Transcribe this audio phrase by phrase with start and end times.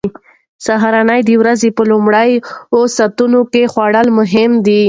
[0.65, 4.79] سهارنۍ د ورځې په لومړیو ساعتونو کې خوړل مهم دي.